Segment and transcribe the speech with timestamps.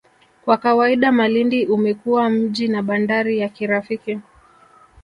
[0.45, 4.19] Kwa kawaida Malindi umekuwa mji na bandari ya kirafiki